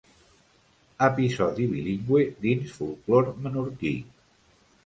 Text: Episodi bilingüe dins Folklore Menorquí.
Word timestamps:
Episodi 1.07 1.69
bilingüe 1.75 2.25
dins 2.47 2.75
Folklore 2.79 3.37
Menorquí. 3.45 3.97